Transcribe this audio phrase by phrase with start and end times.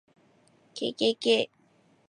[0.75, 1.33] kkk